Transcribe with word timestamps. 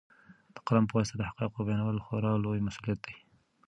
د 0.55 0.57
قلم 0.67 0.85
په 0.87 0.93
واسطه 0.97 1.15
د 1.17 1.21
حقایقو 1.29 1.65
بیانول 1.67 1.97
خورا 2.05 2.31
لوی 2.43 2.59
مسوولیت 2.65 2.99
دی. 3.05 3.15